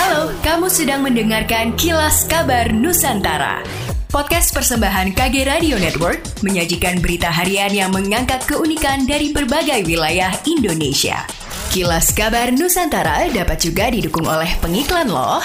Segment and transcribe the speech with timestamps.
[0.00, 3.60] Halo, kamu sedang mendengarkan Kilas Kabar Nusantara.
[4.08, 11.28] Podcast persembahan KG Radio Network menyajikan berita harian yang mengangkat keunikan dari berbagai wilayah Indonesia.
[11.68, 15.44] Kilas Kabar Nusantara dapat juga didukung oleh pengiklan loh.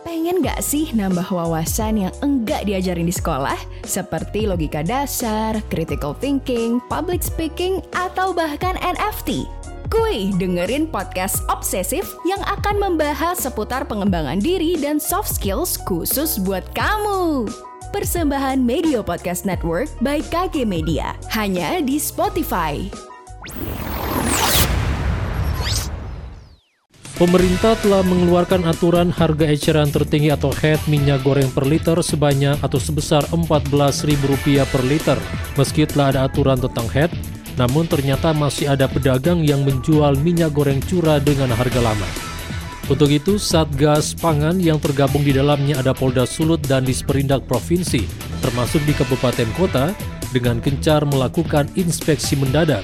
[0.00, 3.84] Pengen gak sih nambah wawasan yang enggak diajarin di sekolah?
[3.84, 9.44] Seperti logika dasar, critical thinking, public speaking, atau bahkan NFT?
[9.92, 16.64] Kuy, dengerin podcast Obsesif yang akan membahas seputar pengembangan diri dan soft skills khusus buat
[16.72, 17.44] kamu.
[17.92, 22.80] Persembahan Media Podcast Network by KG Media, hanya di Spotify.
[27.14, 32.80] Pemerintah telah mengeluarkan aturan harga eceran tertinggi atau head minyak goreng per liter sebanyak atau
[32.80, 35.18] sebesar Rp14.000 per liter.
[35.54, 37.14] Meski telah ada aturan tentang head,
[37.54, 42.08] namun ternyata masih ada pedagang yang menjual minyak goreng curah dengan harga lama.
[42.84, 48.04] Untuk itu, Satgas Pangan yang tergabung di dalamnya ada Polda Sulut dan Disperindak Provinsi,
[48.44, 49.96] termasuk di kabupaten kota,
[50.36, 52.82] dengan gencar melakukan inspeksi mendadak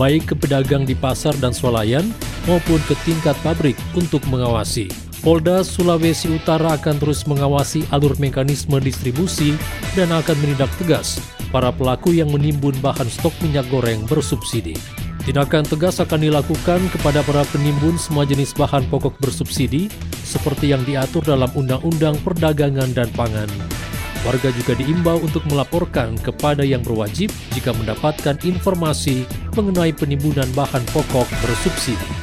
[0.00, 2.10] baik ke pedagang di pasar dan swalayan
[2.50, 4.90] maupun ke tingkat pabrik untuk mengawasi.
[5.24, 9.56] Polda Sulawesi Utara akan terus mengawasi alur mekanisme distribusi
[9.96, 11.18] dan akan menindak tegas
[11.50, 14.74] para pelaku yang menimbun bahan stok minyak goreng bersubsidi.
[15.26, 19.90] Tindakan tegas akan dilakukan kepada para penimbun semua jenis bahan pokok bersubsidi
[20.22, 23.50] seperti yang diatur dalam Undang-Undang Perdagangan dan Pangan.
[24.22, 31.26] Warga juga diimbau untuk melaporkan kepada yang berwajib jika mendapatkan informasi mengenai penimbunan bahan pokok
[31.42, 32.15] bersubsidi.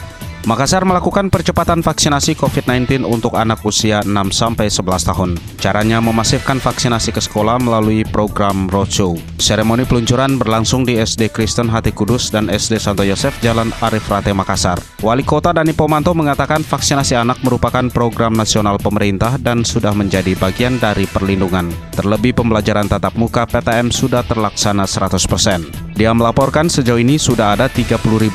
[0.44, 5.40] Makassar melakukan percepatan vaksinasi COVID-19 untuk anak usia 6-11 tahun.
[5.56, 9.16] Caranya memasifkan vaksinasi ke sekolah melalui program Roadshow.
[9.40, 14.36] Seremoni peluncuran berlangsung di SD Kristen Hati Kudus dan SD Santo Yosef Jalan Arif Rate
[14.36, 14.84] Makassar.
[15.00, 20.76] Wali Kota Dani Pomanto mengatakan vaksinasi anak merupakan program nasional pemerintah dan sudah menjadi bagian
[20.76, 21.72] dari perlindungan.
[21.96, 25.83] Terlebih pembelajaran tatap muka PTM sudah terlaksana 100%.
[25.94, 28.34] Dia melaporkan sejauh ini sudah ada 30.129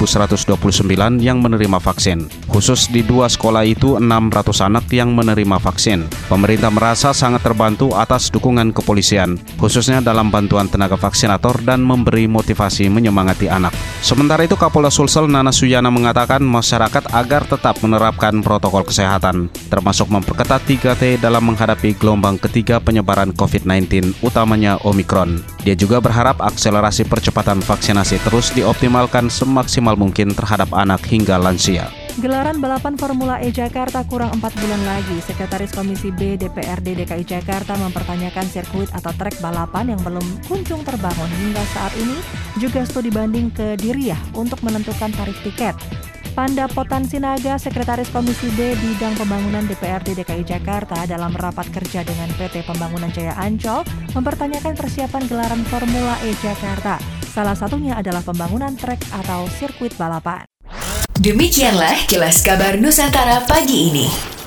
[1.18, 2.30] yang menerima vaksin.
[2.46, 6.06] Khusus di dua sekolah itu 600 anak yang menerima vaksin.
[6.30, 12.86] Pemerintah merasa sangat terbantu atas dukungan kepolisian, khususnya dalam bantuan tenaga vaksinator dan memberi motivasi
[12.86, 13.74] menyemangati anak.
[14.06, 20.62] Sementara itu Kapolda Sulsel Nana Suyana mengatakan masyarakat agar tetap menerapkan protokol kesehatan, termasuk memperketat
[20.62, 25.42] 3T dalam menghadapi gelombang ketiga penyebaran COVID-19, utamanya Omikron.
[25.66, 31.88] Dia juga berharap akselerasi percepatan kegiatan vaksinasi terus dioptimalkan semaksimal mungkin terhadap anak hingga lansia.
[32.20, 35.16] Gelaran balapan Formula E Jakarta kurang 4 bulan lagi.
[35.24, 41.30] Sekretaris Komisi B DPRD DKI Jakarta mempertanyakan sirkuit atau trek balapan yang belum kunjung terbangun
[41.40, 42.20] hingga saat ini
[42.60, 45.72] juga studi banding ke Diriah untuk menentukan tarif tiket.
[46.36, 52.28] Panda Potan Sinaga, Sekretaris Komisi B Bidang Pembangunan DPRD DKI Jakarta dalam rapat kerja dengan
[52.36, 57.17] PT Pembangunan Jaya Ancol mempertanyakan persiapan gelaran Formula E Jakarta.
[57.28, 60.48] Salah satunya adalah pembangunan trek atau sirkuit balapan.
[61.18, 64.37] Demikianlah kilas kabar Nusantara pagi ini.